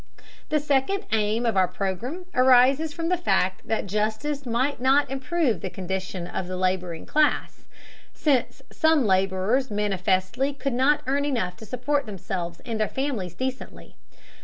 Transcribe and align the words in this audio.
The 0.49 0.59
second 0.59 1.03
aim 1.11 1.45
of 1.45 1.55
our 1.55 1.67
program 1.67 2.25
arises 2.33 2.91
from 2.91 3.09
the 3.09 3.17
fact 3.17 3.67
that 3.67 3.85
justice 3.85 4.47
might 4.47 4.81
not 4.81 5.11
improve 5.11 5.61
the 5.61 5.69
condition 5.69 6.25
of 6.25 6.47
the 6.47 6.57
laboring 6.57 7.05
class, 7.05 7.65
since 8.11 8.63
some 8.71 9.05
laborers 9.05 9.69
manifestly 9.69 10.55
could 10.55 10.73
not 10.73 11.03
earn 11.05 11.23
enough 11.23 11.55
to 11.57 11.67
support 11.67 12.07
themselves 12.07 12.61
and 12.65 12.79
their 12.79 12.87
families 12.89 13.35
decently. 13.35 13.95